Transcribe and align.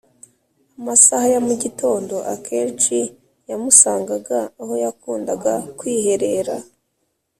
Amasaha 0.79 1.25
ya 1.33 1.39
mugitondo 1.47 2.15
akenshi 2.33 2.97
yamusangaga 3.49 4.39
aho 4.61 4.73
yakundaga 4.83 5.53
kwiherera 5.77 6.55